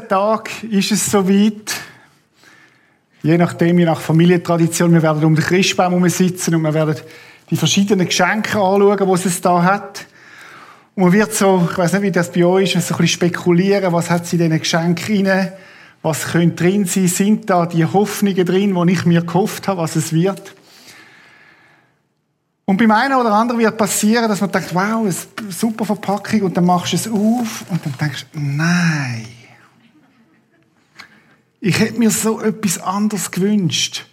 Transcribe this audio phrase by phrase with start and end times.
[0.00, 1.72] 13 Tagen ist es soweit.
[3.22, 6.96] Je nachdem, je nach Familientradition, wir werden um den Christbaum sitzen und wir werden
[7.50, 10.06] die verschiedenen Geschenke anschauen, die es da hat.
[10.94, 13.20] Und man wird so, ich weiß nicht, wie das bei euch ist, so ein bisschen
[13.20, 15.52] spekulieren, was hat sie in diesen Geschenken rein,
[16.02, 19.96] was könnte drin sein, sind da die Hoffnungen drin, die ich mir gehofft habe, was
[19.96, 20.54] es wird.
[22.64, 25.12] Und beim einen oder anderen wird passieren, dass man denkt, wow, eine
[25.50, 29.26] super Verpackung, und dann machst du es auf und dann denkst du, nein.
[31.62, 34.06] Ich hätte mir so etwas anderes gewünscht,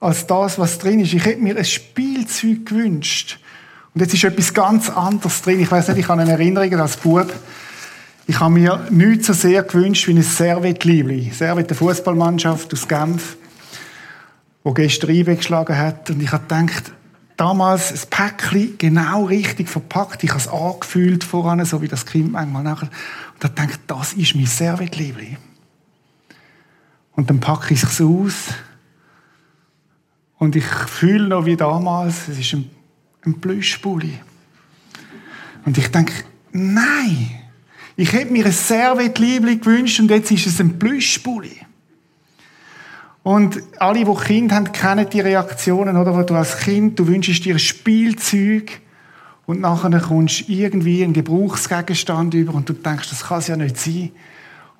[0.00, 1.14] als das, was drin ist.
[1.14, 3.38] Ich hätte mir ein Spielzeug gewünscht.
[3.94, 5.60] Und jetzt ist etwas ganz anderes drin.
[5.60, 7.32] Ich weiß nicht, ich habe eine Erinnerung als Bub.
[8.26, 11.32] Ich habe mir nichts so sehr gewünscht wie ein Servet-Liebli.
[11.32, 13.36] Servet, eine Fußballmannschaft aus Genf,
[14.62, 16.10] wo gestern eingeschlagen hat.
[16.10, 16.92] Und ich habe gedacht,
[17.38, 20.22] damals ein Päckchen genau richtig verpackt.
[20.22, 22.90] Ich habe es angefühlt voran, so wie das Kind manchmal nachher.
[23.34, 25.38] Und habe gedacht, das ist mein Servet-Liebli.
[27.16, 28.54] Und dann packe ich es aus.
[30.38, 32.70] Und ich fühle noch wie damals, es ist ein,
[33.26, 34.18] ein Plüschpulli.
[35.64, 36.12] Und ich denke,
[36.52, 37.30] nein,
[37.96, 41.58] ich hätte mir ein Servet-Liebli gewünscht und jetzt ist es ein Plüschpulli.
[43.22, 46.16] Und alle, die Kind haben, kennen die Reaktionen, oder?
[46.16, 48.80] Wo du als Kind, du wünschst dir ein Spielzeug
[49.44, 53.56] und nachher kommst du irgendwie einen Gebrauchsgegenstand über und du denkst, das kann es ja
[53.56, 54.10] nicht sein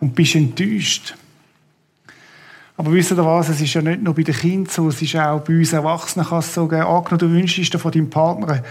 [0.00, 1.14] und bist enttäuscht.
[2.80, 3.50] Aber wisst ihr was?
[3.50, 6.26] Es ist ja nicht nur bei den Kindern so, es ist auch bei uns Erwachsenen
[6.26, 6.80] kann es so geben.
[6.80, 8.62] Angenommen, du wünschst dir von deinem Partner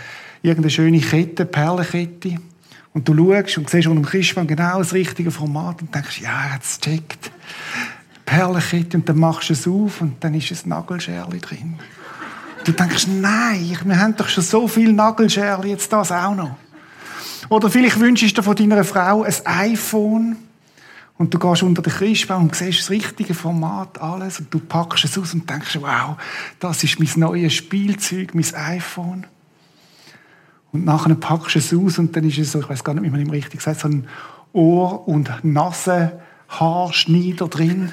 [0.41, 2.37] irgendeine schöne Kette, Perlenkette.
[2.91, 6.55] Und du schaust und siehst unter dem Christmann genau das richtige Format und denkst, ja,
[6.55, 7.29] jetzt checkt.
[8.25, 11.75] Perlenkette und dann machst du es auf und dann ist ein Nagelscherli drin.
[12.65, 16.55] Du denkst, nein, wir haben doch schon so viel Nagelscherli, jetzt das auch noch.
[17.49, 20.35] Oder vielleicht wünschst du dir von deiner Frau ein iPhone
[21.19, 25.03] und du gehst unter den Christbaum und siehst das richtige Format, alles, und du packst
[25.03, 26.15] es aus und denkst, wow,
[26.61, 29.27] das ist mein neues Spielzeug, mein iPhone.
[30.71, 33.03] Und nachher packst du es aus und dann ist es so, ich weiß gar nicht,
[33.03, 34.07] wie man ihm richtig sagt, so ein
[34.53, 37.91] Ohr- und Nasenhaarschneider drin.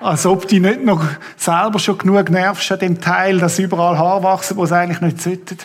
[0.00, 1.02] Als ob die nicht noch
[1.38, 5.22] selber schon genug nervst an dem Teil, dass überall Haar wachsen, wo es eigentlich nicht
[5.22, 5.56] sollten.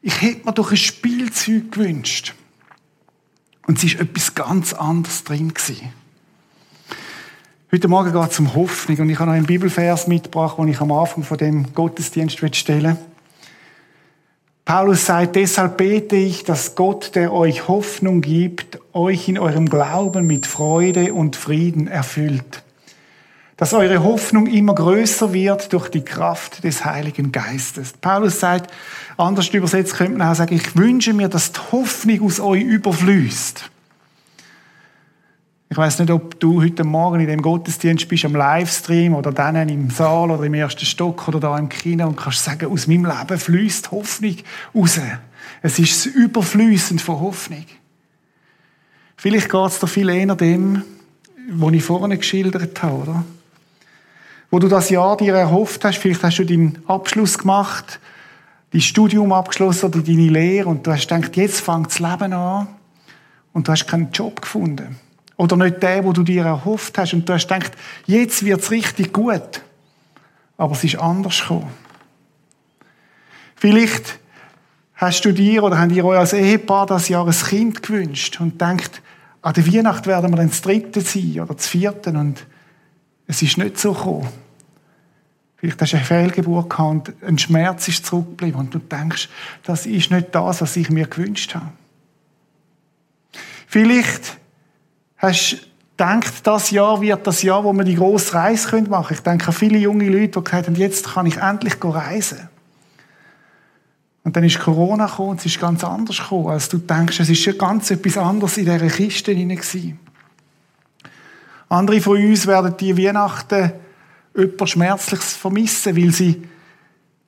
[0.00, 2.32] Ich hätte mir doch ein Spielzeug gewünscht.
[3.72, 5.88] Und es ist etwas ganz anderes drin gewesen.
[7.72, 10.78] Heute Morgen geht es um Hoffnung und ich habe noch einen Bibelvers mitgebracht, den ich
[10.82, 12.98] am Anfang von dem Gottesdienst stellen
[14.66, 20.26] Paulus sagt, deshalb bete ich, dass Gott, der euch Hoffnung gibt, euch in eurem Glauben
[20.26, 22.62] mit Freude und Frieden erfüllt.
[23.62, 27.92] Dass eure Hoffnung immer größer wird durch die Kraft des Heiligen Geistes.
[27.92, 28.72] Paulus sagt,
[29.16, 33.70] Anders übersetzt könnte man auch sagen, ich wünsche mir, dass die Hoffnung aus euch überfließt.
[35.70, 39.68] Ich weiß nicht, ob du heute Morgen in dem Gottesdienst bist, am Livestream oder dann
[39.68, 43.04] im Saal oder im ersten Stock oder da im Kino und kannst sagen, aus meinem
[43.04, 44.38] Leben fließt Hoffnung
[44.74, 44.98] raus.
[45.62, 47.66] Es ist überfließend von Hoffnung.
[49.16, 50.82] Vielleicht geht es dir viel eher dem,
[51.48, 53.24] was ich vorne geschildert habe, oder?
[54.52, 57.98] Wo du das Jahr dir erhofft hast, vielleicht hast du deinen Abschluss gemacht,
[58.70, 62.68] dein Studium abgeschlossen oder deine Lehre und du hast gedacht, jetzt fängt das Leben an
[63.54, 64.98] und du hast keinen Job gefunden.
[65.38, 67.72] Oder nicht den, wo du dir erhofft hast und du hast gedacht,
[68.04, 69.62] jetzt wird es richtig gut.
[70.58, 71.72] Aber es ist anders gekommen.
[73.56, 74.18] Vielleicht
[74.96, 78.60] hast du dir oder haben ihr euch als Ehepaar das Jahr ein Kind gewünscht und
[78.60, 79.00] denkt,
[79.40, 82.44] an der Weihnacht werden wir dann das dritte sein oder das vierte und
[83.26, 84.28] es ist nicht so gekommen.
[85.62, 89.28] Vielleicht hast du eine Fehlgeburt gehabt und ein Schmerz ist zurückgeblieben und du denkst,
[89.62, 91.68] das ist nicht das, was ich mir gewünscht habe.
[93.68, 94.38] Vielleicht
[95.18, 95.56] hast du
[95.96, 99.06] gedacht, das Jahr wird das Jahr, wo wir die grosse Reise machen können.
[99.12, 102.48] Ich denke an viele junge Leute, die gesagt haben, jetzt kann ich endlich reisen.
[104.24, 107.20] Und dann ist Corona gekommen und es ist ganz anders gekommen, als du denkst.
[107.20, 109.60] Es ist schon ganz etwas anderes in dieser Kiste hinein.
[111.68, 113.74] Andere von uns werden die Weihnachten
[114.36, 116.42] jemand Schmerzliches vermissen, weil sie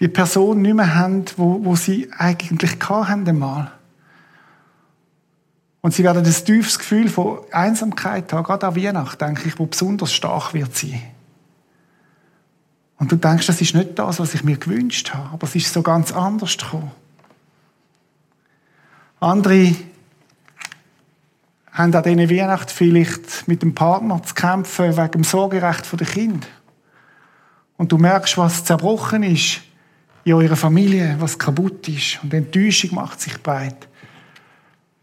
[0.01, 3.73] die Person nicht mehr haben, wo, wo sie eigentlich hatten einmal.
[5.81, 9.67] Und sie werden das tiefes Gefühl von Einsamkeit haben, gerade an Weihnachten, denke ich, wo
[9.67, 11.03] besonders stark wird sein.
[12.99, 15.73] Und du denkst, das ist nicht das, was ich mir gewünscht habe, aber es ist
[15.73, 16.91] so ganz anders gekommen.
[19.21, 19.77] Andere
[21.71, 26.47] haben an diesen Weihnachten vielleicht mit dem Partner zu kämpfen wegen dem Sorgerecht der Kinder
[27.77, 29.61] und du merkst, was zerbrochen ist
[30.25, 33.89] in eurer Familie, was kaputt ist und Enttäuschung macht sich breit.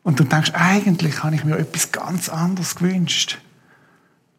[0.03, 3.38] Und du denkst, eigentlich habe ich mir etwas ganz anderes gewünscht.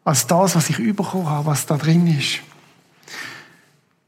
[0.03, 2.39] als das, was ich bekommen habe, was da drin ist.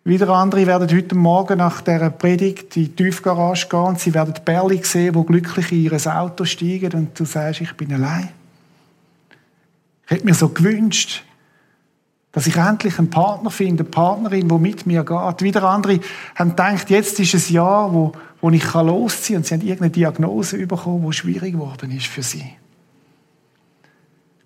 [0.04, 4.36] Wieder andere werden heute Morgen nach dieser Predigt in die Tiefgarage gehen und sie werden
[4.44, 8.30] Berli sehen, wo glücklich in ihr Auto steigen und du sagst, ich bin allein.
[10.06, 11.24] Ich hätte mir so gewünscht,
[12.36, 15.42] dass ich endlich einen Partner finde, eine Partnerin, die mit mir geht.
[15.42, 16.02] Wieder andere
[16.36, 18.12] haben gedacht, jetzt ist ein Jahr, wo,
[18.42, 22.24] wo ich losziehen kann und sie haben irgendeine Diagnose bekommen, die schwierig geworden ist für
[22.24, 22.46] sie.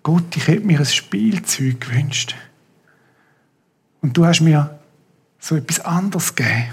[0.04, 2.36] Gott, ich hätte mir ein Spielzeug gewünscht.
[4.02, 4.78] Und du hast mir
[5.40, 6.66] so etwas anderes gegeben.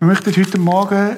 [0.00, 1.16] Wir möchten heute Morgen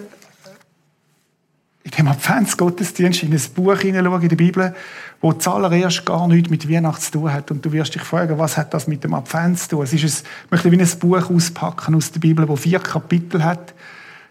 [1.84, 4.74] in dem Adventsgottesdienst in ein Buch hineinschauen in der Bibel,
[5.20, 7.50] wo zuallererst gar nichts mit Weihnachten zu tun hat.
[7.50, 9.84] Und du wirst dich fragen, was hat das mit dem Advent zu tun?
[9.84, 13.44] Es ist ein, ich möchte wie ein Buch auspacken aus der Bibel, wo vier Kapitel
[13.44, 13.74] hat.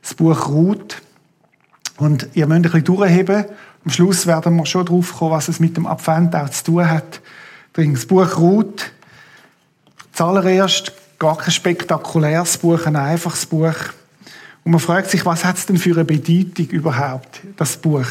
[0.01, 1.01] Das Buch Ruth.
[1.97, 3.45] Und ihr müsst ein bisschen durchheben.
[3.85, 6.89] Am Schluss werden wir schon drauf kommen, was es mit dem Advent auch zu tun
[6.89, 7.21] hat.
[7.73, 8.91] Das Buch Ruth
[10.13, 13.73] Zuallererst gar kein spektakuläres Buch, ein einfaches Buch.
[14.63, 18.06] Und man fragt sich, was hat es denn für eine Bedeutung überhaupt, das Buch?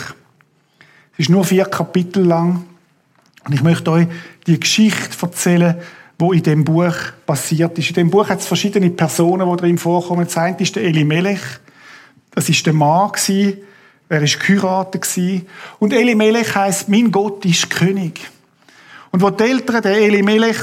[1.12, 2.64] Es ist nur vier Kapitel lang.
[3.44, 4.06] Und ich möchte euch
[4.46, 5.76] die Geschichte erzählen,
[6.19, 6.94] wo in dem Buch
[7.26, 7.88] passiert ist.
[7.88, 10.25] In dem Buch hat es verschiedene Personen, die drin vorkommen.
[10.25, 11.40] Das eine ist der Eli Melech.
[12.31, 13.10] Das ist der Mann
[14.08, 15.06] Er ist geheiratet
[15.78, 18.20] Und Eli Melech heisst, mein Gott ist König.
[19.10, 20.60] Und wo die Eltern den Eli Melech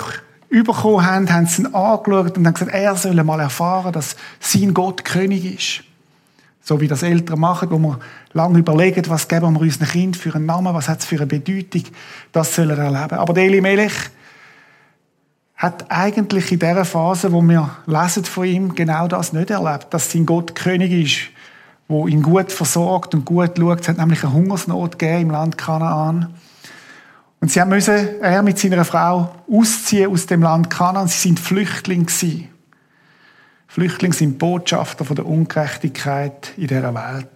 [0.50, 4.74] bekommen haben, haben sie ihn angeschaut und haben gesagt, er soll mal erfahren, dass sein
[4.74, 5.84] Gott König ist.
[6.62, 8.00] So wie das Eltern machen, wo wir
[8.34, 11.25] lange überlegen, was geben wir unseren Kind für einen Namen, was hat es für eine
[11.25, 11.84] Bedeutung,
[12.31, 13.18] das soll er erleben.
[13.18, 13.94] Aber Eli Melech
[15.56, 20.12] hat eigentlich in dieser Phase, wo wir lesen von ihm, genau das nicht erlebt, dass
[20.12, 21.31] sein Gott König ist,
[21.88, 23.81] wo ihn gut versorgt und gut schaut.
[23.81, 26.34] Es hat nämlich eine Hungersnot gegeben im Land Kanaan.
[27.41, 31.07] Und sie müssen, er mit seiner Frau, ausziehen aus dem Land Kanaan.
[31.07, 32.50] Sie sind Flüchtlinge gewesen.
[33.68, 37.30] Flüchtlinge sind Botschafter von der Ungerechtigkeit in dieser Welt.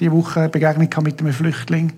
[0.00, 1.92] Diese Woche eine Begegnung mit einem Flüchtling,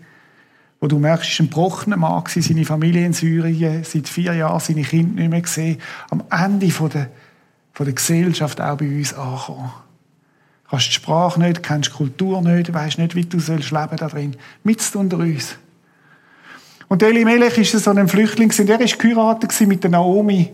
[0.81, 4.61] wo du merkst, ist ein gebrochener Mann gewesen, seine Familie in Syrien, seit vier Jahren
[4.61, 5.81] seine Kinder nicht mehr gesehen,
[6.11, 7.09] am Ende von der,
[7.73, 9.73] von der Gesellschaft auch bei uns ankommen.
[10.65, 13.97] Du kannst die Sprache nicht, kennst die Kultur nicht, weißt nicht, wie du sollst leben
[13.97, 14.37] da drin.
[14.65, 15.57] Mitst unter uns.
[16.89, 20.53] Und Elimelech ist so ein Flüchtling er ist geheiratet mit der Naomi.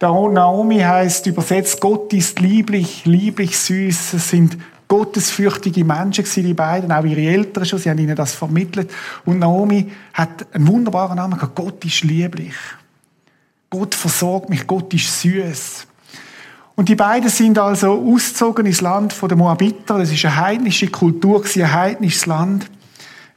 [0.00, 4.14] Naomi heißt übersetzt Gott ist lieblich, lieblich süß.
[4.14, 8.90] Es sind gottesfürchtige Menschen die beiden, auch ihre Eltern schon, sie haben ihnen das vermittelt.
[9.24, 11.54] Und Naomi hat einen wunderbaren Namen gehabt.
[11.54, 12.54] Gott ist lieblich.
[13.70, 15.86] Gott versorgt mich, Gott ist süß.
[16.76, 19.98] Und die beiden sind also ausgezogen ins Land der Moabiter.
[19.98, 22.68] Das ist eine heidnische Kultur, ein heidnisches Land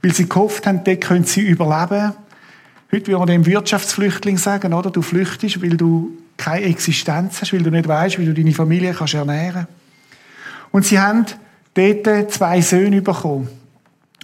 [0.02, 2.14] weil sie gehofft haben, dort können sie überleben.
[2.92, 4.92] Heute würde man dem Wirtschaftsflüchtling sagen, oder?
[4.92, 8.94] Du flüchtest, weil du keine Existenz hast, weil du nicht weißt, wie du deine Familie
[8.94, 9.68] kannst ernähren
[10.72, 11.26] Und sie haben
[11.74, 13.50] dort zwei Söhne bekommen.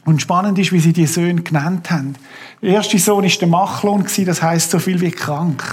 [0.06, 2.16] Und spannend ist, wie sie die Söhne genannt haben.
[2.62, 5.64] Der erste Sohn ist der Machlon, das heißt so viel wie krank.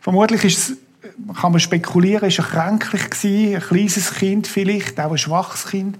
[0.00, 0.72] Vermutlich ist
[1.40, 5.96] kann man spekulieren, ist er kränklich gewesen, ein kleines Kind vielleicht, auch ein schwaches Kind.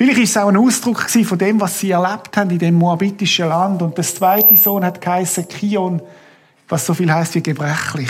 [0.00, 3.48] Vielleicht ist es auch ein Ausdruck von dem, was sie erlebt haben in dem moabitischen
[3.48, 3.82] Land.
[3.82, 6.00] Und das zweite Sohn hat geheißen Kion,
[6.70, 8.08] was so viel heißt wie gebrechlich.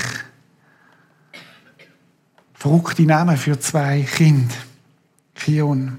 [2.54, 4.54] Verrückte Namen für zwei Kinder.
[5.34, 5.98] Kion.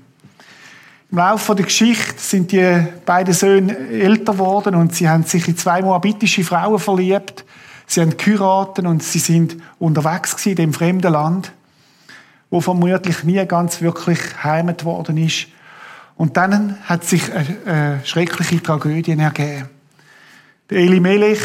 [1.11, 5.57] Im Laufe der Geschichte sind die beiden Söhne älter geworden und sie haben sich in
[5.57, 7.43] zwei moabitische Frauen verliebt.
[7.85, 11.51] Sie haben geheiratet und sie sind unterwegs in dem fremden Land,
[12.49, 15.47] wo vermutlich nie ganz wirklich heimat worden ist.
[16.21, 19.69] Und dann hat sich eine, eine schreckliche Tragödie ergeben.
[20.69, 21.41] Der Elimelech,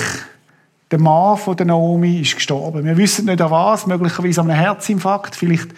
[0.90, 2.84] der Mann von der Naomi, ist gestorben.
[2.84, 5.34] Wir wissen nicht an was, möglicherweise an einem Herzinfarkt.
[5.34, 5.68] Vielleicht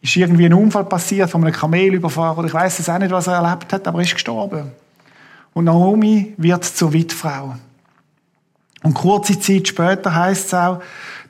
[0.00, 2.38] ist irgendwie ein Unfall passiert, von einem Kamel überfahren.
[2.38, 4.70] Oder ich weiß es auch nicht, was er erlebt hat, aber er ist gestorben.
[5.52, 7.56] Und Naomi wird zur Witfrau.
[8.84, 10.80] Und kurze Zeit später heißt es auch,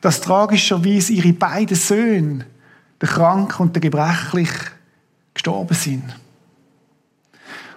[0.02, 2.45] dass tragischerweise ihre beiden Söhne,
[3.00, 4.50] der Krank und der Gebrechlich,
[5.33, 6.04] gestorben sind.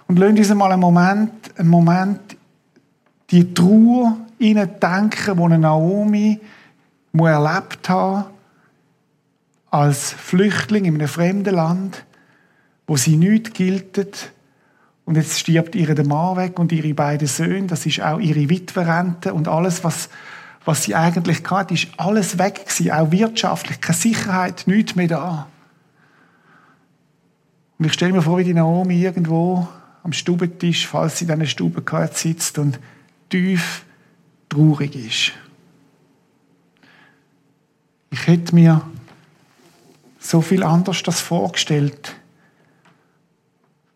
[0.06, 2.36] Und lasst uns mal einen Moment, einen Moment
[3.30, 6.40] die Trauer denken, die Naomi
[7.12, 8.26] erlebt hat,
[9.70, 12.04] als Flüchtling in einem fremden Land,
[12.86, 14.32] wo sie nicht gilt.
[15.04, 17.66] Und jetzt stirbt ihr der Mann weg und ihre beiden Söhne.
[17.66, 20.08] Das ist auch ihre Witwerrente und alles, was,
[20.64, 22.92] was sie eigentlich hatte, ist alles weg gewesen.
[22.92, 25.46] Auch wirtschaftlich, keine Sicherheit, nichts mehr da.
[27.78, 29.66] Und ich stelle mir vor, wie die Naomi irgendwo
[30.04, 31.82] am Stubentisch, falls sie in dieser Stube
[32.12, 32.78] sitzt und
[33.30, 33.84] tief
[34.48, 35.32] traurig ist.
[38.10, 38.82] Ich hätte mir
[40.20, 42.14] so viel anders das vorgestellt.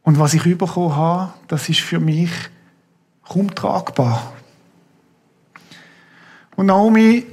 [0.03, 2.31] Und was ich bekommen habe, das ist für mich
[3.23, 4.33] kaum tragbar.
[6.57, 7.27] Und Naomi,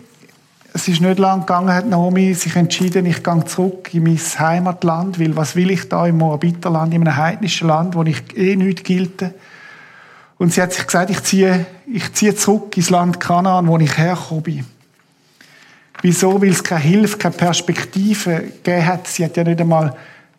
[0.85, 5.19] es ist nicht lang gegangen, hat Naomi sich entschieden, ich gehe zurück in mein Heimatland,
[5.19, 8.83] weil was will ich da im Moabiterland, in einem heidnischen Land, wo ich eh nicht
[8.83, 9.33] gilte.
[10.37, 13.97] Und sie hat sich gesagt, ich ziehe, ich ziehe zurück ins Land Kanaan, wo ich
[13.97, 14.65] hergekommen bin.
[16.03, 16.39] Wieso?
[16.39, 19.07] Weil es keine Hilfe, keine Perspektive gegeben hat.
[19.07, 19.95] Sie hat ja nicht einmal,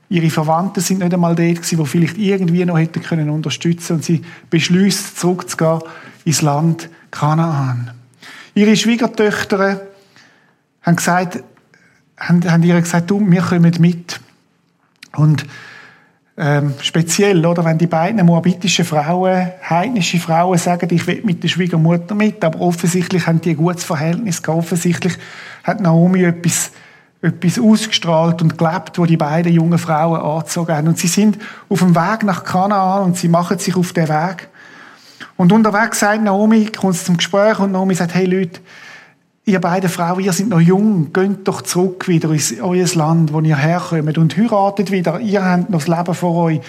[0.09, 4.05] ihre Verwandten sind nicht einmal dort gewesen, die vielleicht irgendwie noch hätten können unterstützen und
[4.05, 5.81] sie beschließt, zurückzugehen
[6.25, 7.91] ins Land Kanaan.
[8.55, 9.81] Ihre Schwiegertöchter
[10.87, 11.43] haben gesagt,
[12.17, 14.21] haben, haben ihr gesagt, du, wir kommen mit.
[15.17, 15.45] Und
[16.39, 21.49] ähm, speziell, oder, wenn die beiden moabitischen Frauen, heidnische Frauen sagen, ich will mit der
[21.49, 24.59] Schwiegermutter mit, aber offensichtlich haben die ein gutes Verhältnis gehabt.
[24.59, 25.15] Offensichtlich
[25.65, 26.73] hat Naomi etwas,
[27.23, 30.89] etwas ausgestrahlt und gelebt, wo die beiden jungen Frauen angezogen haben.
[30.89, 31.39] Und sie sind
[31.71, 34.49] auf dem Weg nach Kanaan und sie machen sich auf den Weg.
[35.39, 38.61] Und unterwegs sagt Naomi, kommt zum Gespräch und Naomi sagt, hey Leute,
[39.47, 43.41] ihr beiden Frauen, ihr seid noch jung, geht doch zurück wieder in euer Land, wo
[43.41, 45.21] ihr herkommt und heiratet wieder.
[45.21, 46.61] Ihr habt noch das Leben vor euch.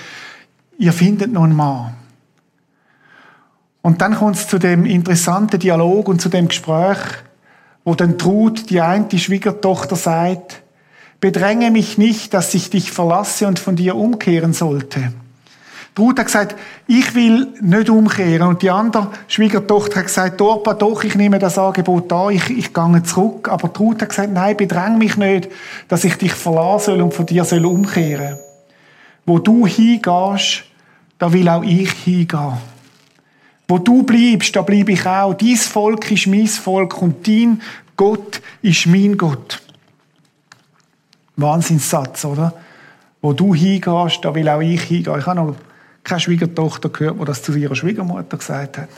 [0.77, 1.96] Ihr findet noch einen Mann.
[3.81, 6.98] Und dann kommt es zu dem interessanten Dialog und zu dem Gespräch,
[7.84, 10.62] wo dann Trud, die eine die Schwiegertochter, sagt,
[11.19, 15.13] bedränge mich nicht, dass ich dich verlasse und von dir umkehren sollte.
[15.98, 16.56] Ruth hat gesagt,
[16.88, 18.48] ich will nicht umkehren.
[18.48, 22.74] Und die andere Schwiegertochter hat gesagt, Dorpa, doch, ich nehme das Angebot an, ich, ich
[22.74, 23.50] gehe zurück.
[23.50, 25.50] Aber Ruth hat gesagt, nein, bedräng mich nicht,
[25.88, 28.38] dass ich dich verlassen soll und von dir soll umkehren.
[29.25, 30.63] Wo du hingehst,
[31.20, 32.58] da will auch ich hingehen.
[33.68, 35.34] Wo du bleibst, da bleibe ich auch.
[35.34, 37.62] Dies Volk ist mein Volk und dein
[37.98, 39.62] Gott ist mein Gott.
[41.36, 42.54] Wahnsinnssatz, oder?
[43.22, 45.20] Wo du hingehst, da will auch ich hingehen.
[45.20, 45.56] Ich habe noch
[46.07, 48.89] keine Schwiegertochter gehört, die das zu ihrer Schwiegermutter gesagt hat.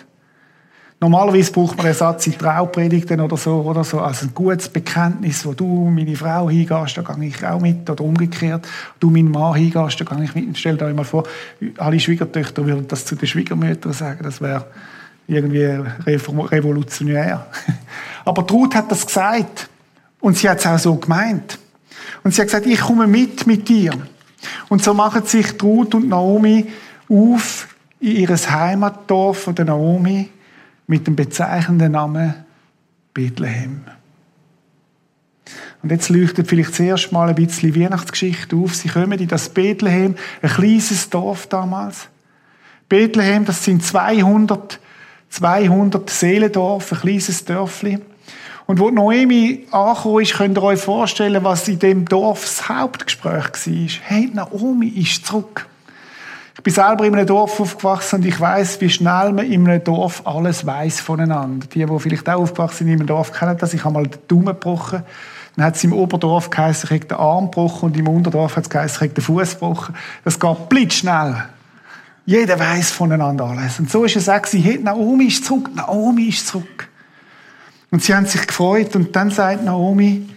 [1.01, 5.45] Normalerweise braucht man einen Satz in Traupredigten oder so, oder so, also ein gutes Bekenntnis,
[5.45, 8.67] wo du meine Frau hingehst, da gehe ich auch mit, oder umgekehrt,
[8.99, 10.57] du meinen Mann hingehst, da gehe ich mit.
[10.57, 11.23] Stell dir einmal vor,
[11.77, 14.65] alle Schwiegertöchter würden das zu den Schwiegermüttern sagen, das wäre
[15.25, 15.63] irgendwie
[16.05, 17.47] revolutionär.
[18.25, 19.69] Aber Ruth hat das gesagt
[20.19, 21.57] und sie hat es auch so gemeint.
[22.23, 23.93] Und sie hat gesagt, ich komme mit mit dir.
[24.67, 26.67] Und so machen sich Ruth und Naomi
[27.09, 27.67] auf
[27.99, 30.29] in ihr Heimatdorf von der Naomi
[30.87, 32.33] mit dem bezeichnenden Namen
[33.13, 33.81] Bethlehem.
[35.81, 38.75] Und jetzt leuchtet vielleicht zuerst mal ein bisschen Weihnachtsgeschichte auf.
[38.75, 42.07] Sie kommen in das Bethlehem, ein kleines Dorf damals.
[42.89, 44.79] Bethlehem, das sind 200,
[45.29, 47.99] 200 Seelendorf, ein kleines Dörfli.
[48.65, 53.45] Und wo Noemi angekommen ist, könnt ihr euch vorstellen, was in dem Dorf das Hauptgespräch
[53.45, 53.89] war.
[54.03, 55.68] Hey, Naomi ist zurück.
[56.59, 59.81] Ich bin selber in einem Dorf aufgewachsen und ich weiß, wie schnell man in einem
[59.81, 61.65] Dorf alles weiß voneinander.
[61.67, 63.73] Die, die vielleicht auch aufgewachsen sind in einem Dorf, kennen das.
[63.73, 65.03] Ich habe mal den Daumen gebrochen.
[65.55, 68.65] Dann hat es im Oberdorf geheißen, ich habe den Arm gebrochen und im Unterdorf hat
[68.65, 69.95] es geheißen, ich habe den Fuß gebrochen.
[70.25, 71.45] Das geht blitzschnell.
[72.25, 73.79] Jeder weiß voneinander alles.
[73.79, 74.83] Und so ist es auch gewesen.
[74.83, 76.89] Naomi ist zurück, Naomi ist zurück.
[77.89, 80.27] Und sie haben sich gefreut und dann sagt Naomi,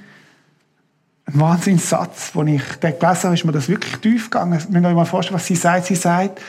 [1.34, 4.58] ein Wahnsinnssatz, als ich den gelesen habe, ist mir das wirklich tief gegangen.
[4.58, 5.86] Ich müsst euch mal vorstellen, was sie sagt.
[5.86, 6.40] Sie sagt,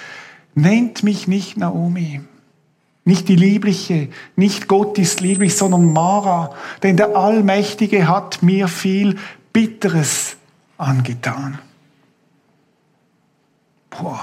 [0.55, 2.21] nennt mich nicht Naomi.
[3.05, 6.53] Nicht die Liebliche, nicht Gott ist lieblich, sondern Mara.
[6.83, 9.17] Denn der Allmächtige hat mir viel
[9.51, 10.37] Bitteres
[10.77, 11.59] angetan.
[13.89, 14.21] Boah,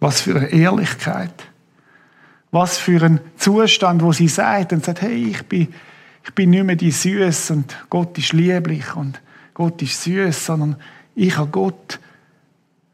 [0.00, 1.34] was für eine Ehrlichkeit.
[2.50, 5.74] Was für ein Zustand, wo sie sagt und sagt, hey, ich bin
[6.24, 9.20] ich bin nicht mehr die Süß und Gott ist lieblich und
[9.52, 10.76] Gott ist süß, sondern
[11.14, 12.00] ich habe Gott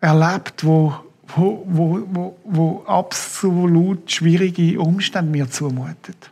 [0.00, 0.94] erlebt, wo,
[1.28, 6.30] wo, wo, wo, wo absolut schwierige Umstände mir zumutet.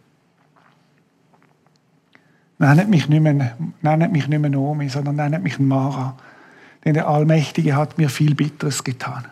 [2.59, 6.17] Nennt mich nicht mehr, nennt mich nicht mehr Naomi, sondern nennt mich Mara.
[6.85, 9.25] Denn der Allmächtige hat mir viel Bitteres getan.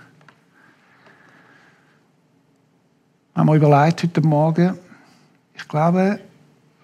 [3.35, 4.79] Haben wir überlegt heute Morgen,
[5.55, 6.21] ich glaube,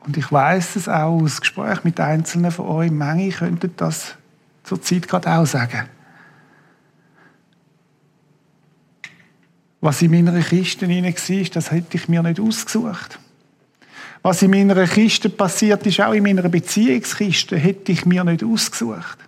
[0.04, 4.16] und ich weiß es auch aus Gesprächen mit Einzelnen von euch, manche könnten das
[4.64, 5.88] zur Zeit gerade auch sagen.
[9.80, 13.18] Was in meiner Kiste war, das hätte ich mir nicht ausgesucht.
[14.22, 19.18] Was in meiner Kiste passiert ist, auch in meiner Beziehungskiste, hätte ich mir nicht ausgesucht.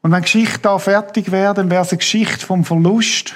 [0.00, 3.34] Und wenn Geschichte da fertig wäre, dann wäre es eine Geschichte vom Verlust.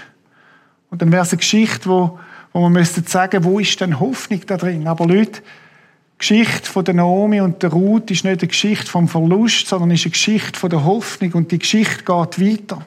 [0.88, 2.18] Und dann wäre es eine Geschichte, wo,
[2.52, 4.86] wo man müsste sagen, wo ist denn Hoffnung da drin?
[4.88, 9.08] Aber Leute, die Geschichte von der Naomi und der Ruth ist nicht eine Geschichte vom
[9.08, 12.84] Verlust, sondern ist eine Geschichte von der Hoffnung und die Geschichte geht weiter.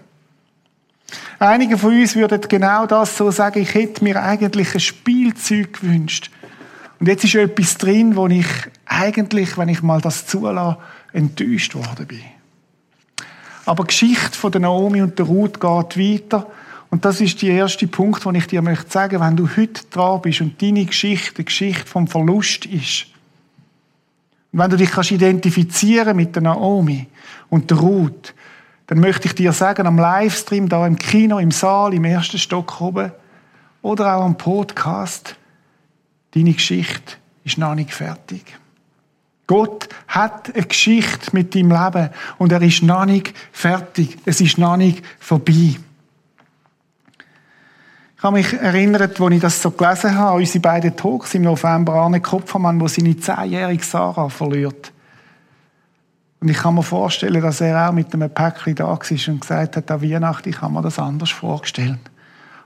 [1.40, 6.32] Einige von uns würden genau das so sagen, ich hätte mir eigentlich ein Spielzeug gewünscht.
[7.00, 8.48] Und jetzt ist etwas drin, wo ich
[8.86, 10.78] eigentlich, wenn ich mal das zulasse,
[11.12, 12.22] enttäuscht worden bin.
[13.66, 16.48] Aber die Geschichte von der Naomi und der Ruth geht weiter.
[16.94, 20.22] Und das ist der erste Punkt, den ich dir möchte sagen, wenn du heute dran
[20.22, 23.08] bist und deine Geschichte die Geschichte vom Verlust ist.
[24.52, 27.08] Und wenn du dich kannst identifizieren mit der Naomi
[27.50, 28.36] und der Ruth,
[28.86, 32.80] dann möchte ich dir sagen, am Livestream, da im Kino, im Saal, im ersten Stock
[32.80, 33.12] oben,
[33.82, 35.36] oder auch am Podcast,
[36.36, 38.44] deine Geschichte ist noch nicht fertig.
[39.48, 44.20] Gott hat eine Geschichte mit deinem Leben und er ist noch nicht fertig.
[44.26, 45.78] Es ist noch nicht vorbei.
[48.24, 51.96] Ich habe mich erinnert, als ich das so gelesen habe, unsere beiden Talks im November,
[51.96, 54.94] Arne Kopfermann, wo seine zehnjährige Sarah verliert.
[56.40, 59.76] Und ich kann mir vorstellen, dass er auch mit einem Päckchen da war und gesagt
[59.76, 62.00] hat, an Weihnachten, ich habe mir das anders vorgestellt.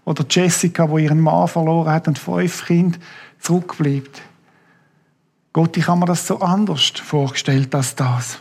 [0.05, 2.99] Oder Jessica, die ihren Mann verloren hat und fünf Kinder
[3.39, 4.21] zurückbleibt.
[5.53, 8.37] Gott, ich habe mir das so anders vorgestellt als das,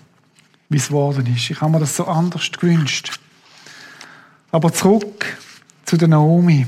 [0.69, 1.49] wie es geworden ist.
[1.49, 3.19] Ich habe mir das so anders gewünscht.
[4.53, 5.39] Aber zurück
[5.87, 6.67] zu der Naomi.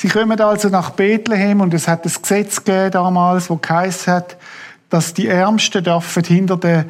[0.00, 4.38] Sie kommen also nach Bethlehem und es hat ein Gesetz gegeben damals, wo geheißen hat,
[4.88, 6.86] dass die Ärmsten dürfen hinter den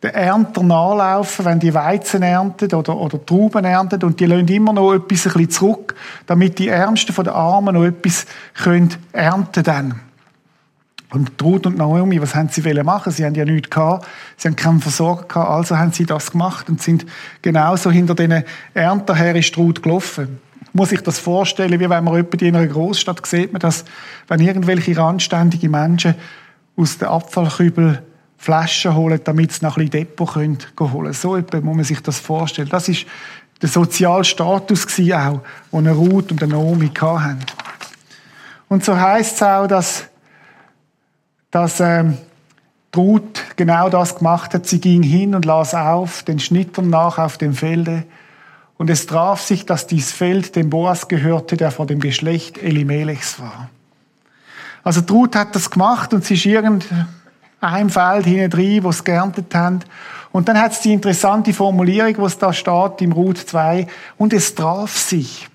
[0.00, 4.72] der Ernter nachlaufen, wenn die Weizen ernten oder, oder Trauben ernten und die lassen immer
[4.72, 5.96] noch etwas ein bisschen zurück,
[6.26, 10.00] damit die Ärmsten von den Armen noch etwas können ernten dann.
[11.10, 13.12] Und Ruth und Naomi, was haben sie machen?
[13.12, 16.68] Sie haben ja nichts gehabt, sie haben keinen Versorger gehabt, also haben sie das gemacht
[16.68, 17.06] und sind
[17.42, 20.38] genauso hinter diesen Ernten her ist Ruth gelaufen.
[20.72, 23.84] Muss ich das vorstellen, wie wenn man jemand in einer Großstadt sieht, man das,
[24.28, 26.14] wenn irgendwelche randständige Menschen
[26.76, 28.02] aus den Abfallkübel
[28.38, 32.00] Flaschen holen, damit sie nach ein bisschen Depot können holen So etwas muss man sich
[32.00, 32.68] das vorstellen.
[32.68, 33.06] Das ist
[33.60, 34.86] der soziale Status
[35.84, 37.38] den Ruth und eine Naomi hatten.
[38.68, 40.06] Und so heißt es auch, dass,
[41.52, 42.18] dass ähm,
[42.96, 44.66] Ruth genau das gemacht hat.
[44.66, 48.04] Sie ging hin und las auf, den Schnittern nach auf dem Felde.
[48.82, 53.38] Und es traf sich, dass dies Feld dem Boas gehörte, der vor dem Geschlecht Elimelechs
[53.38, 53.70] war.
[54.82, 56.86] Also Ruth hat das gemacht und sie ist irgend
[57.60, 59.84] einem Feld hinten drin, wo sie geerntet haben.
[60.32, 63.86] Und dann hat es die interessante Formulierung, wo es da steht im Ruth 2,
[64.18, 65.48] und es traf sich.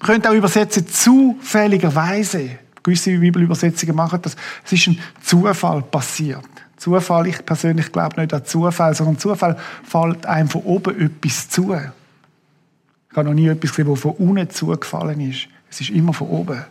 [0.00, 2.58] Man könnte auch übersetzen, zufälligerweise.
[2.82, 4.36] Gewisse Bibelübersetzungen machen das.
[4.66, 6.49] Es ist ein Zufall passiert.
[6.80, 11.74] Zufall, ich persönlich glaube nicht an Zufall, sondern Zufall fällt einem von oben etwas zu.
[11.74, 15.46] Ich habe noch nie etwas gesehen, das von unten zugefallen ist.
[15.68, 16.64] Es ist immer von oben.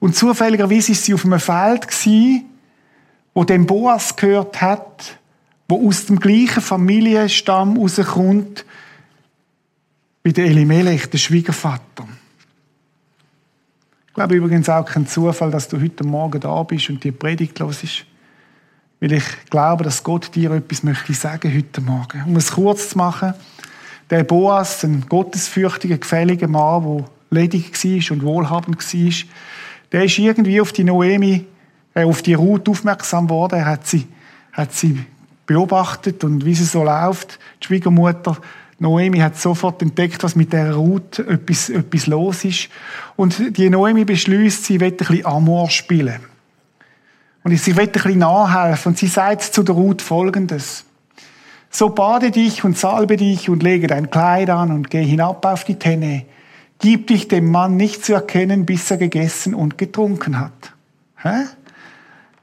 [0.00, 1.88] Und zufälligerweise ist sie auf einem Feld
[3.32, 5.16] wo dem Boas gehört hat,
[5.66, 8.66] wo aus dem gleichen Familienstamm rauskommt
[10.24, 12.06] wie der Elimelech, der Schwiegervater.
[14.08, 17.58] Ich glaube übrigens auch kein Zufall, dass du heute Morgen da bist und die Predigt
[17.60, 18.04] los ist.
[19.00, 22.24] Weil ich glaube, dass Gott dir etwas möchte sagen heute Morgen.
[22.26, 23.34] Um es kurz zu machen,
[24.10, 26.82] der Boas, ein gottesfürchtiger, gefälliger Mann,
[27.30, 29.12] der ledig war und wohlhabend war,
[29.92, 31.44] der ist irgendwie auf die Noemi
[31.94, 33.58] äh, auf die Ruth aufmerksam geworden.
[33.58, 34.06] Er hat sie,
[34.52, 35.04] hat sie
[35.46, 37.38] beobachtet und wie sie so läuft.
[37.62, 38.36] Die Schwiegermutter
[38.78, 42.68] Noemi hat sofort entdeckt, was mit der Ruth etwas, etwas los ist.
[43.16, 46.20] Und die Noemi beschließt, sie will ein bisschen Amor spielen.
[47.46, 48.90] Und sie will ein bisschen nachhelfen.
[48.90, 50.84] Und sie sagt zu der Ruth Folgendes.
[51.70, 55.62] So bade dich und salbe dich und lege dein Kleid an und geh hinab auf
[55.62, 56.24] die Tenne.
[56.80, 60.72] Gib dich dem Mann nicht zu erkennen, bis er gegessen und getrunken hat.
[61.22, 61.44] Hä?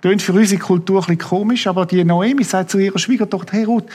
[0.01, 3.65] Tönt für unsere Kultur ein bisschen komisch, aber die Noemi sagt zu ihrer Schwiegertochter, hey
[3.65, 3.89] Ruth,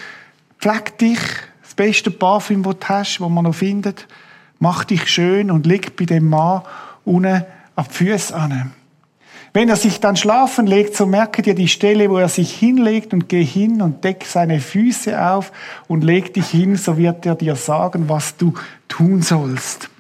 [0.61, 1.21] pfleg dich,
[1.63, 4.07] das beste Parfüm, das du hast, das man noch findet,
[4.59, 6.61] mach dich schön und leg bei dem Mann
[7.07, 7.45] unten
[7.77, 8.73] auf die Füße an.
[9.59, 13.13] Wenn er sich dann schlafen legt, so merke dir die Stelle, wo er sich hinlegt
[13.13, 15.51] und geh hin und deck seine Füße auf
[15.89, 18.55] und leg dich hin, so wird er dir sagen, was du
[18.87, 19.91] tun sollst.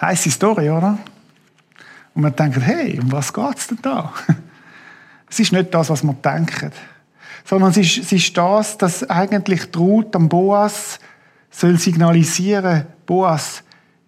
[0.00, 0.96] Heiße Story, oder?
[2.14, 4.12] Und man denkt, hey, um was geht's denn da?
[5.28, 6.70] Es ist nicht das, was man denkt,
[7.44, 11.00] sondern es ist, es ist das, dass eigentlich Ruth am Boas
[11.50, 13.64] soll signalisieren, Boas,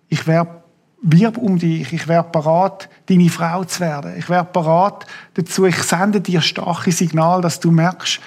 [0.08, 0.62] ich wäre
[1.04, 4.14] wirb um dich, ich wäre parat, deine Frau zu werden.
[4.18, 8.20] Ich wäre parat dazu, ich sende dir starke Signal, dass du merkst,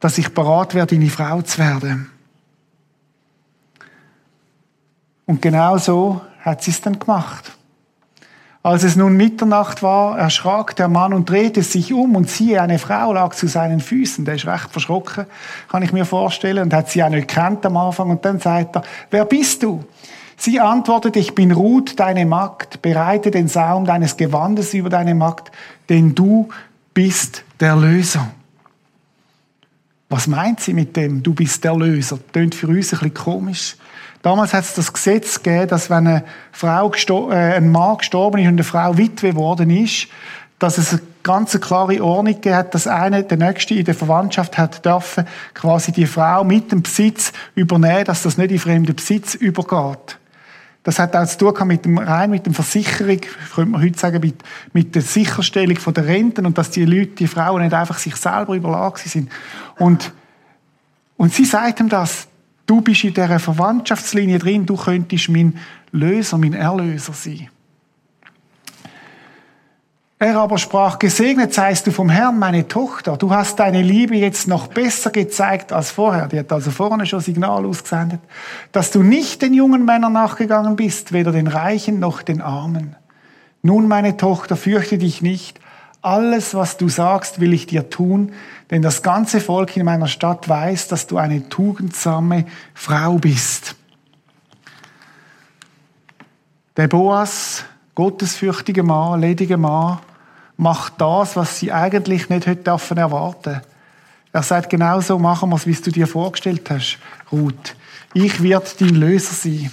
[0.00, 2.10] dass ich bereit werde, deine Frau zu werden.
[5.26, 7.52] Und genau so hat sie es dann gemacht.
[8.64, 12.80] Als es nun Mitternacht war, erschrak der Mann und drehte sich um und siehe, eine
[12.80, 14.24] Frau lag zu seinen Füßen.
[14.24, 15.26] Der ist recht verschrocken,
[15.68, 18.10] kann ich mir vorstellen, und hat sie auch nicht gekannt am Anfang.
[18.10, 19.84] Und dann sagt er, wer bist du?
[20.44, 25.52] Sie antwortet, ich bin Ruth, deine Magd, bereite den Saum deines Gewandes über deine Magd,
[25.88, 26.48] denn du
[26.92, 28.28] bist der Löser.
[30.08, 32.16] Was meint sie mit dem, du bist der Löser?
[32.16, 33.76] Das klingt für uns ein bisschen komisch.
[34.22, 36.90] Damals hat es das Gesetz gegeben, dass wenn eine Frau
[37.30, 40.08] äh, ein Mann gestorben ist und eine Frau Witwe geworden ist,
[40.58, 44.58] dass es eine ganz klare Ordnung gegeben hat, dass einer, der Nächste in der Verwandtschaft
[44.58, 45.24] hat dürfen,
[45.54, 50.18] quasi die Frau mit dem Besitz übernehmen, dass das nicht in fremden Besitz übergeht.
[50.82, 53.20] Das hat auch zu tun mit dem, rein mit der Versicherung,
[53.54, 54.42] könnte man heute sagen, mit,
[54.72, 58.16] mit der Sicherstellung von der Renten und dass die Leute, die Frauen nicht einfach sich
[58.16, 59.30] selber überlagen sind.
[59.78, 60.12] Und,
[61.16, 62.26] und sie sagt ihm das,
[62.66, 65.58] Du bist in dieser Verwandtschaftslinie drin, du könntest mein
[65.90, 67.48] Löser, mein Erlöser sein.
[70.22, 73.16] Er aber sprach, gesegnet seist du vom Herrn, meine Tochter.
[73.16, 76.28] Du hast deine Liebe jetzt noch besser gezeigt als vorher.
[76.28, 78.20] Die hat also vorne schon Signal ausgesendet,
[78.70, 82.94] dass du nicht den jungen Männern nachgegangen bist, weder den Reichen noch den Armen.
[83.62, 85.58] Nun, meine Tochter, fürchte dich nicht.
[86.02, 88.30] Alles, was du sagst, will ich dir tun,
[88.70, 93.74] denn das ganze Volk in meiner Stadt weiß, dass du eine tugendsame Frau bist.
[96.76, 97.64] Der Boas,
[97.96, 99.98] gottesfürchtige Mann, ledige Mann,
[100.62, 103.60] macht das, was sie eigentlich nicht hätte dürfen erwarten.
[104.32, 106.98] Er sagt genauso, machen wir es, wie du dir vorgestellt hast,
[107.30, 107.76] Ruth.
[108.14, 109.70] Ich werde dein Löser sein.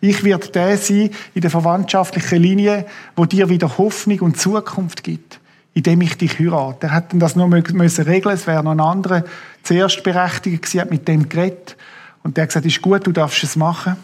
[0.00, 5.38] Ich werde der sein in der verwandtschaftlichen Linie, wo dir wieder Hoffnung und Zukunft gibt
[5.74, 6.86] indem ich dich heirate.
[6.86, 9.24] Er hätte das nur müssen regeln Es wäre noch ein anderer
[9.62, 11.76] zuerst berechtigt gewesen, hat mit dem geredet.
[12.22, 13.96] Und der hat gesagt, ist gut, du darfst es machen.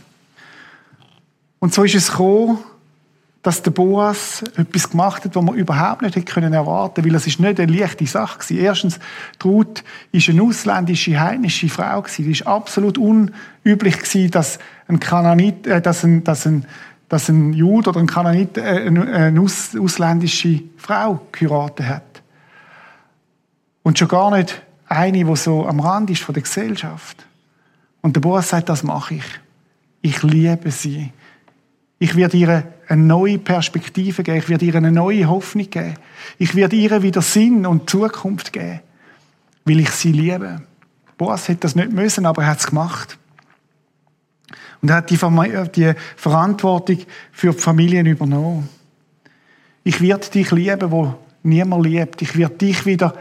[1.58, 2.58] Und so ist es gekommen,
[3.42, 7.26] dass der Boas etwas gemacht hat, was man überhaupt nicht hätte erwarten können, weil es
[7.26, 8.58] ist nicht eine leichte Sache gewesen.
[8.58, 8.98] Erstens,
[9.44, 12.02] Ruth ist eine ausländische, heidnische Frau.
[12.04, 16.66] Es ist absolut unüblich gewesen, dass ein Kananit, äh, dass ein, dass ein
[17.08, 22.22] dass ein Jude oder ein Kananit äh, eine ausländische Frau geheiratet hat.
[23.82, 27.26] Und schon gar nicht eine, die so am Rand ist von der Gesellschaft.
[28.02, 29.24] Und der Boas sagt, das mache ich.
[30.02, 31.12] Ich liebe sie.
[31.98, 34.38] Ich werde ihr eine neue Perspektive geben.
[34.38, 35.94] Ich werde ihr eine neue Hoffnung geben.
[36.38, 38.80] Ich werde ihr wieder Sinn und Zukunft geben,
[39.64, 40.62] weil ich sie liebe.
[41.18, 43.18] Boas hätte das nicht müssen, aber er hat es gemacht.
[44.80, 45.18] Und er hat die,
[45.74, 46.98] die Verantwortung
[47.32, 48.68] für die Familien übernommen.
[49.84, 52.22] Ich werde dich lieben, wo niemand liebt.
[52.22, 53.14] Ich werde dich wieder,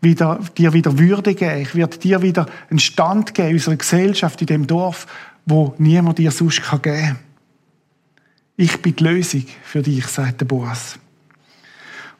[0.00, 1.60] wieder, dir wieder Würde geben.
[1.60, 5.06] Ich werde dir wieder einen Stand geben unserer Gesellschaft, in dem Dorf,
[5.44, 7.18] wo niemand dir sonst geben kann.
[8.56, 10.98] Ich bin die Lösung für dich, sagt der Boas.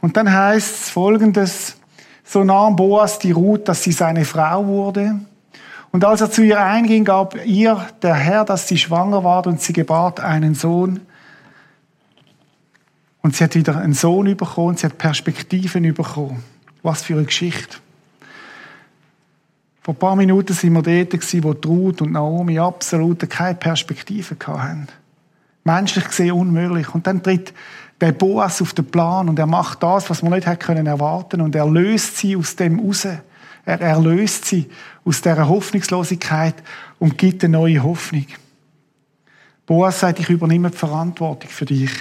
[0.00, 1.76] Und dann heißt es folgendes,
[2.24, 5.20] so nahm Boas die Ruth, dass sie seine Frau wurde.
[5.90, 9.60] Und als er zu ihr einging, gab ihr der Herr, dass sie schwanger war und
[9.60, 11.00] sie gebat einen Sohn.
[13.20, 16.42] Und sie hat wieder einen Sohn bekommen, sie hat Perspektiven bekommen.
[16.82, 17.76] Was für eine Geschichte.
[19.82, 24.88] Vor ein paar Minuten waren wir dort, wo Ruth und Naomi absolut keine Perspektive hatten.
[25.64, 26.94] Menschlich gesehen unmöglich.
[26.94, 27.52] Und dann tritt
[28.00, 31.42] der Boas auf den Plan und er macht das, was man nicht hätte erwarten können
[31.42, 33.06] und er löst sie aus dem raus.
[33.64, 34.68] Er erlöst sie
[35.04, 36.56] aus dieser Hoffnungslosigkeit
[36.98, 38.26] und gibt eine neue Hoffnung.
[39.66, 41.92] Boas sagt, ich übernehme die Verantwortung für dich.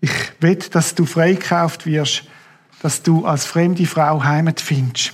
[0.00, 2.24] Ich will, dass du freikauft wirst,
[2.82, 5.12] dass du als fremde Frau Heimat findest.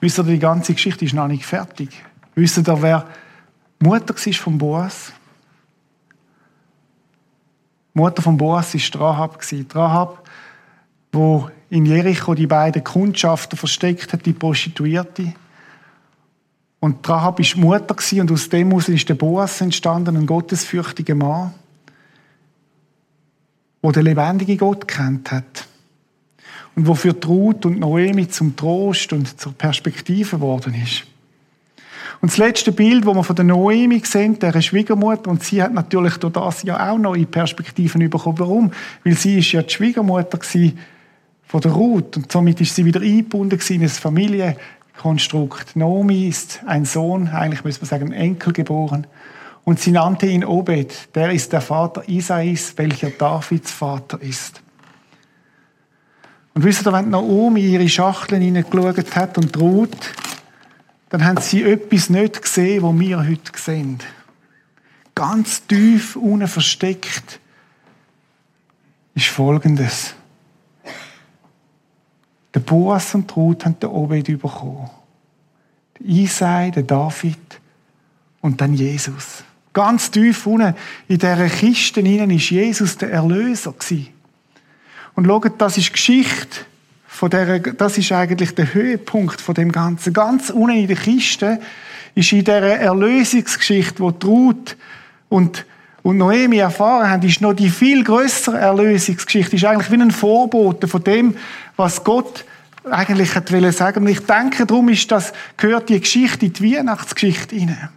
[0.00, 1.90] Wisst ihr, die ganze Geschichte ist noch nicht fertig.
[2.36, 3.06] Wisst ihr, wer
[3.82, 5.12] Mutter war von Boas?
[7.92, 9.42] Die Mutter von Boas war Rahab.
[9.74, 10.28] Rahab,
[11.10, 15.34] wo in Jericho die beiden Kundschafter versteckt hat, die Prostituierte.
[16.78, 21.52] Und Rahab war Mutter und aus dem heraus ist der Boas entstanden, ein gottesfürchtiger Mann,
[23.82, 25.66] der den lebendigen Gott kennt hat.
[26.76, 31.04] Und wofür Ruth und Noemi zum Trost und zur Perspektive geworden ist.
[32.22, 35.74] Und das letzte Bild, das wir von der Noemi sehen, der Schwiegermutter, und sie hat
[35.74, 38.38] natürlich durch das ja auch neue Perspektiven bekommen.
[38.38, 38.70] Warum?
[39.02, 42.16] Weil sie ist ja die Schwiegermutter von der Ruth.
[42.16, 45.74] Und somit ist sie wieder eingebunden in ein Familienkonstrukt.
[45.74, 49.08] Nomi ist ein Sohn, eigentlich müsste man sagen, ein Enkel geboren.
[49.64, 51.16] Und sie nannte ihn Obed.
[51.16, 54.62] Der ist der Vater Isais, welcher Davids Vater ist.
[56.54, 60.14] Und wisst ihr, wenn Naomi ihre Schachteln hineingeschaut hat und droht,
[61.12, 63.98] dann haben sie etwas nicht gesehen, was wir heute sehen.
[65.14, 67.38] Ganz tief unten versteckt
[69.14, 70.14] ist Folgendes.
[72.54, 74.88] Der Boas und Ruth haben den Obed bekommen.
[75.98, 77.60] Der Isai, der David
[78.40, 79.44] und dann Jesus.
[79.74, 80.74] Ganz tief unten
[81.08, 83.74] in dieser Kiste hinein ist Jesus der Erlöser
[85.14, 86.71] Und schaut, das ist Geschichte
[87.12, 90.14] von der, das ist eigentlich der Höhepunkt von dem Ganzen.
[90.14, 91.60] Ganz unten in der Kiste
[92.14, 94.78] ist in dieser Erlösungsgeschichte, wo Ruth
[95.28, 95.66] und,
[96.02, 99.56] und Noemi erfahren haben, ist noch die viel größere Erlösungsgeschichte.
[99.56, 101.36] Ist eigentlich wie ein Vorbote von dem,
[101.76, 102.46] was Gott
[102.90, 104.04] eigentlich hat sagen.
[104.04, 107.90] Und ich denke, darum ist das, gehört die Geschichte die Weihnachtsgeschichte hinein.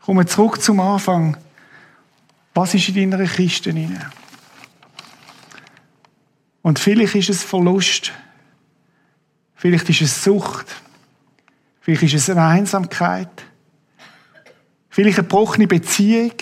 [0.00, 1.36] Kommen wir zurück zum Anfang.
[2.54, 4.06] Was ist in deiner Kiste hinein?
[6.64, 8.10] Und vielleicht ist es Verlust.
[9.54, 10.64] Vielleicht ist es Sucht.
[11.82, 13.28] Vielleicht ist es eine Einsamkeit.
[14.88, 16.32] Vielleicht eine gebrochene Beziehung.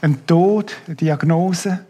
[0.00, 1.84] Ein Tod, eine Diagnose.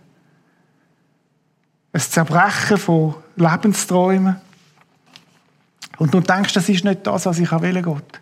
[1.93, 4.37] Ein Zerbrechen von Lebensträumen.
[5.99, 8.21] Und du denkst, das ist nicht das, was ich will, Gott.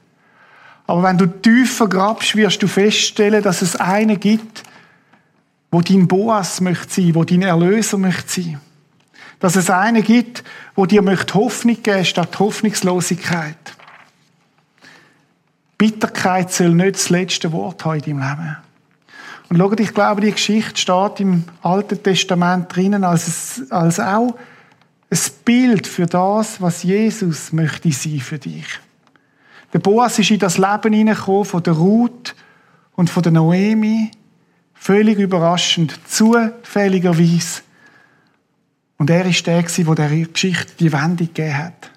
[0.88, 4.64] Aber wenn du tiefer grabst, wirst du feststellen, dass es einen gibt,
[5.70, 8.60] wo dein Boas möchte sein, wo dein Erlöser möchte sein.
[9.40, 10.42] Dass es einen gibt,
[10.74, 13.56] wo dir möchte Hoffnung geben statt Hoffnungslosigkeit.
[15.76, 18.56] Bitterkeit soll nicht das letzte Wort haben in deinem Leben.
[19.48, 24.36] Und schau, ich glaube, die Geschichte steht im Alten Testament drinnen als, als auch
[25.10, 28.66] ein Bild für das, was Jesus möchte sein für dich.
[29.72, 32.34] Der Boas ist in das Leben hineingekommen von der Ruth
[32.94, 34.10] und von der Noemi.
[34.74, 37.62] Völlig überraschend, zufälligerweise.
[38.98, 41.90] Und er ist der, der der Geschichte die Wendung gegeben hat.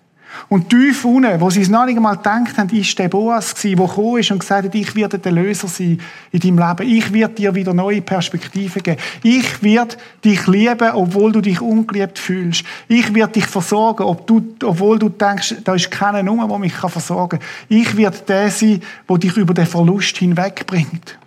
[0.47, 3.77] Und tief unten, wo sie es noch nicht einmal gedacht haben, ist der Boas gewesen,
[3.77, 5.99] der gekommen ist und gesagt hat, ich werde der Löser sein
[6.31, 6.89] in deinem Leben.
[6.89, 9.01] Ich werde dir wieder neue Perspektiven geben.
[9.23, 12.63] Ich werde dich lieben, obwohl du dich ungeliebt fühlst.
[12.87, 16.73] Ich werde dich versorgen, ob du, obwohl du denkst, da ist keiner Nummer, der mich
[16.73, 17.47] versorgen kann.
[17.67, 21.17] Ich werde der sein, der dich über den Verlust hinwegbringt.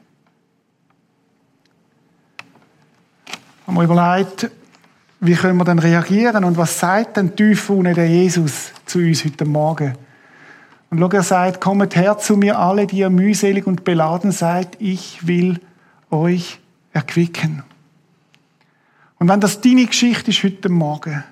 [3.27, 4.51] Ich habe mir überlegt,
[5.27, 9.25] wie können wir dann reagieren und was sagt denn tief unten der Jesus zu uns
[9.25, 9.95] heute Morgen?
[10.91, 14.77] Und schau, er sagt, kommet her zu mir alle, die ihr mühselig und beladen seid,
[14.79, 15.61] ich will
[16.11, 16.61] euch
[16.93, 17.63] erquicken.
[19.19, 21.25] Und wenn das deine Geschichte ist heute Morgen,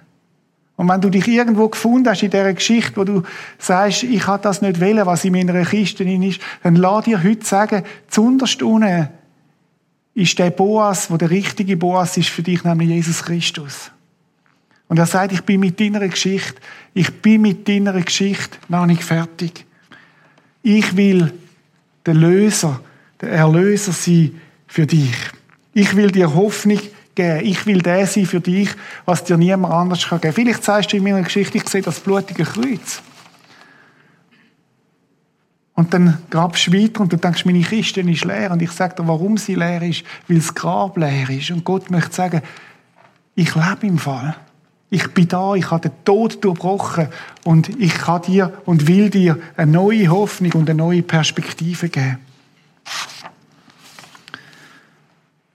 [0.76, 3.22] und wenn du dich irgendwo gefunden hast in dieser Geschichte, wo du
[3.58, 7.44] sagst, ich habe das nicht wählen, was in meiner Kiste ist, dann lass dir heute
[7.44, 9.08] sagen, zunderst unten
[10.14, 13.90] ist der Boas, wo der richtige Boas ist für dich, nämlich Jesus Christus.
[14.88, 16.60] Und er sagt, ich bin mit deiner Geschichte,
[16.92, 19.64] ich bin mit deiner Geschichte noch nicht fertig.
[20.62, 21.32] Ich will
[22.04, 22.80] der Löser,
[23.20, 25.14] der Erlöser sein für dich.
[25.72, 26.80] Ich will dir Hoffnung
[27.14, 27.46] geben.
[27.46, 28.68] Ich will der sein für dich,
[29.04, 30.32] was dir niemand anders geben kann.
[30.32, 33.02] Vielleicht sagst du in meiner Geschichte, ich sehe das blutige Kreuz.
[35.74, 38.50] Und dann grabst du weiter und du denkst, meine Kiste ist leer.
[38.50, 40.04] Und ich sage dir, warum sie leer ist.
[40.28, 41.50] Weil das Grab leer ist.
[41.50, 42.42] Und Gott möchte sagen,
[43.34, 44.36] ich lebe im Fall.
[44.90, 47.08] Ich bin da, ich habe den Tod durchbrochen
[47.44, 52.18] und ich kann dir und will dir eine neue Hoffnung und eine neue Perspektive geben.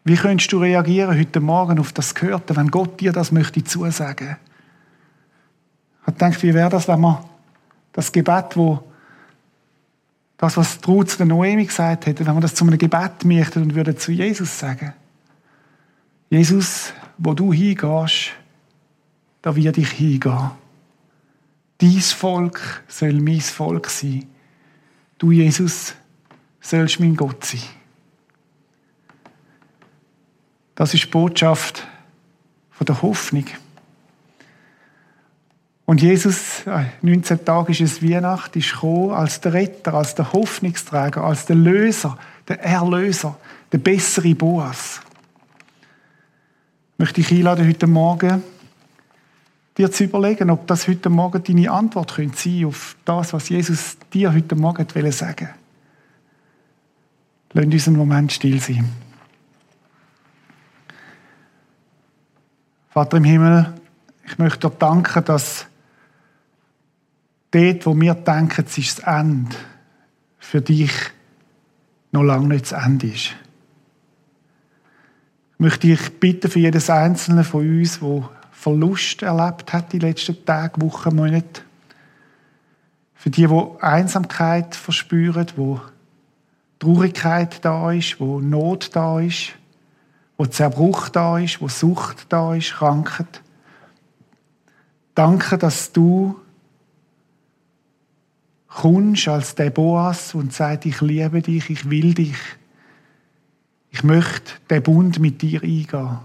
[0.03, 4.37] Wie könntest du reagieren heute Morgen auf das Gehörte, wenn Gott dir das möchte zusagen?
[6.01, 7.19] Ich habe gedacht, wie wäre das, wenn man
[7.93, 8.81] das Gebet, wo
[10.37, 13.63] das, was Ruth zu der Noemi gesagt hätte, wenn wir das zu einem Gebet möchten
[13.63, 14.93] und würden zu Jesus sagen.
[16.29, 18.33] Jesus, wo du hingehst,
[19.41, 20.51] da werde ich hingehen.
[21.81, 24.27] Dies Volk soll mein Volk sein.
[25.17, 25.95] Du, Jesus,
[26.59, 27.61] sollst mein Gott sein.
[30.75, 31.87] Das ist die Botschaft
[32.71, 33.45] von der Hoffnung.
[35.87, 36.65] Und Jesus,
[37.01, 41.45] 19 äh, Tage ist es Weihnacht, ist gekommen als der Retter, als der Hoffnungsträger, als
[41.45, 43.39] der Löser, der Erlöser,
[43.71, 44.99] der bessere Boas.
[46.91, 48.43] Ich möchte dich einladen, heute Morgen
[49.77, 53.97] dir zu überlegen, ob das heute Morgen deine Antwort könnte sein auf das, was Jesus
[54.11, 55.49] dir heute Morgen will sagen
[57.53, 58.91] Lass uns einen Moment still sein.
[62.89, 63.73] Vater im Himmel,
[64.25, 65.65] ich möchte dir danken, dass
[67.51, 69.55] dort, wo wir denken, es ist das Ende,
[70.37, 70.91] für dich
[72.11, 73.35] noch lange nicht das Ende ist.
[75.53, 80.45] Ich möchte dich bitten für jedes Einzelne von uns, wo Verlust erlebt hat die letzten
[80.45, 81.61] Tage, Wochen, Monate.
[83.13, 85.81] Für die, die Einsamkeit verspüren, wo
[86.79, 89.53] Traurigkeit da ist, wo Not da ist,
[90.37, 93.41] wo Zerbruch da ist, wo Sucht da ist, Krankheit.
[95.15, 96.39] Danke, dass du
[98.77, 102.37] kommst als der Boas und sagst, ich liebe dich, ich will dich.
[103.89, 106.19] Ich möchte den Bund mit dir eingehen.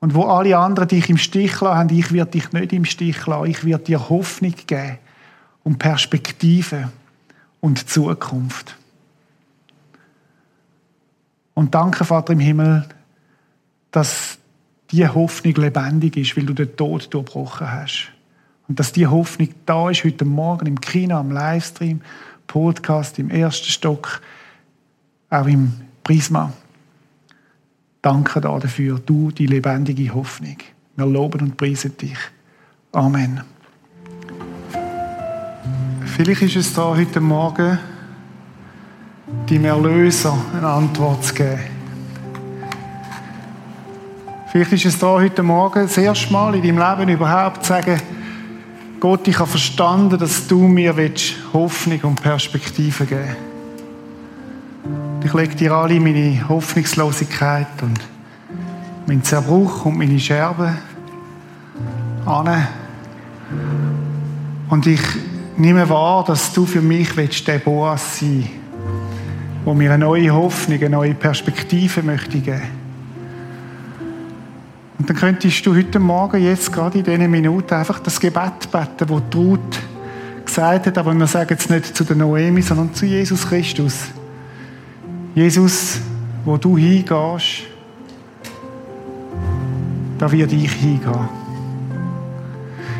[0.00, 3.50] Und wo alle anderen dich im Stich lassen ich werde dich nicht im Stich lassen.
[3.50, 4.98] Ich werde dir Hoffnung geben
[5.62, 6.90] und Perspektive
[7.60, 8.76] und Zukunft.
[11.54, 12.84] Und danke, Vater im Himmel,
[13.92, 14.38] dass
[14.90, 18.12] die Hoffnung lebendig ist, weil du den Tod durchbrochen hast.
[18.68, 22.02] Und dass die Hoffnung da ist heute Morgen im Kino, am Livestream,
[22.46, 24.20] Podcast, im ersten Stock,
[25.30, 25.72] auch im
[26.04, 26.52] Prisma.
[28.02, 30.56] Danke dafür, du, die lebendige Hoffnung.
[30.96, 32.18] Wir loben und preisen dich.
[32.92, 33.42] Amen.
[36.04, 37.78] Vielleicht ist es da heute Morgen,
[39.48, 41.60] dem Erlöser eine Antwort zu geben.
[44.50, 48.00] Vielleicht ist es da heute Morgen das erste Mal in deinem Leben überhaupt zu sagen,
[49.00, 50.94] Gott, ich habe verstanden, dass du mir
[51.52, 53.36] Hoffnung und Perspektive geben
[55.20, 55.26] willst.
[55.26, 57.98] Ich lege dir alle meine Hoffnungslosigkeit und
[59.06, 60.78] meinen Zerbruch und meine Scherben
[62.26, 62.66] an.
[64.68, 65.00] Und ich
[65.56, 68.48] nehme wahr, dass du für mich willst, der Boas sein
[69.68, 72.87] wo mir eine neue Hoffnung, eine neue Perspektive möchte geben.
[75.08, 79.34] Dann könntest du heute Morgen, jetzt gerade in diesen Minuten, einfach das Gebet beten, das
[79.34, 79.80] Ruth
[80.44, 84.08] gesagt hat, aber wir sagen es nicht zu der Noemi, sondern zu Jesus Christus.
[85.34, 85.98] Jesus,
[86.44, 87.62] wo du hingehst,
[90.18, 91.28] da wird ich hingehen.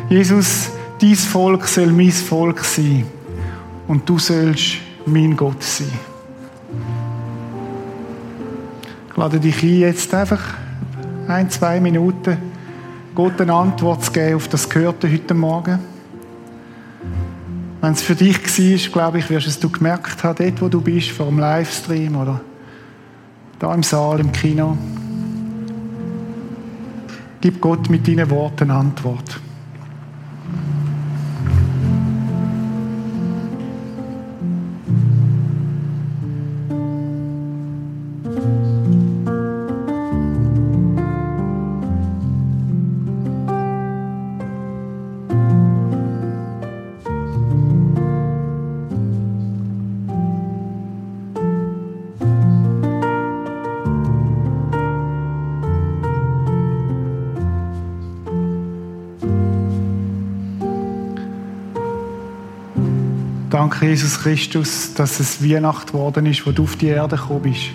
[0.09, 3.05] Jesus, dein Volk soll mein Volk sein
[3.87, 5.91] und du sollst mein Gott sein.
[9.11, 10.55] Ich lade dich ein, jetzt einfach
[11.29, 12.37] ein, zwei Minuten
[13.13, 15.79] Gott eine Antwort zu geben auf das Gehörte heute Morgen.
[17.81, 20.81] Wenn es für dich war, glaube ich, wirst es du gemerkt haben, dort wo du
[20.81, 22.41] bist, vor dem Livestream oder
[23.59, 24.77] da im Saal, im Kino.
[27.41, 29.39] Gib Gott mit deinen Worten eine Antwort.
[63.79, 67.69] Danke, Jesus Christus, dass es Weihnacht geworden ist, wo du auf die Erde gekommen bist.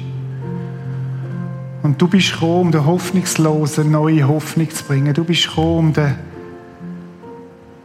[1.83, 5.15] Und du bist gekommen, um den Hoffnungslosen neue Hoffnung zu bringen.
[5.15, 6.15] Du bist gekommen, um den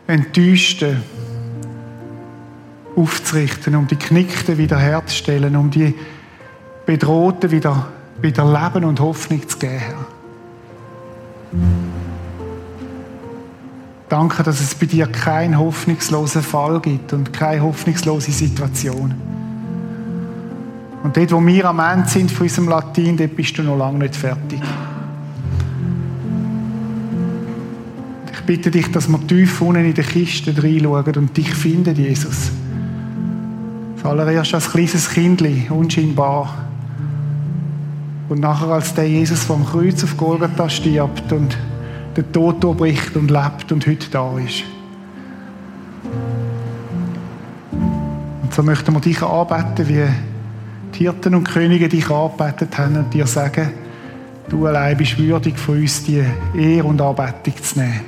[0.05, 1.01] Enttäuschten
[2.97, 5.95] aufzurichten, um die Knickten wiederherzustellen, um die
[6.86, 7.88] Bedrohten wieder,
[8.21, 9.95] wieder Leben und Hoffnung zu geben.
[14.10, 19.13] Danke, dass es bei dir keinen hoffnungslosen Fall gibt und keine hoffnungslose Situation.
[21.04, 23.99] Und dort, wo wir am Ende sind von unserem Latin, dort bist du noch lange
[23.99, 24.60] nicht fertig.
[28.34, 32.51] Ich bitte dich, dass wir tief unten in die Kiste reinschauen und dich finden, Jesus.
[34.01, 36.66] Zuallererst als kleines Kindli, unscheinbar.
[38.28, 41.55] Und nachher als der Jesus, der am Kreuz auf Golgatha stirbt und
[42.22, 44.63] den Tod durchbricht und lebt und heute da ist.
[48.41, 50.05] Und so möchten wir dich anbeten, wie
[50.95, 53.72] die Hirten und Könige dich angebetet haben und dir sagen,
[54.49, 56.24] du allein bist würdig von uns, die
[56.57, 58.01] Ehre und Anbetung zu nehmen.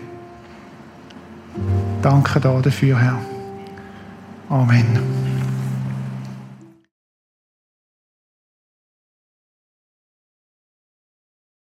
[2.01, 3.19] Danke dafür, Herr.
[4.49, 5.20] Amen.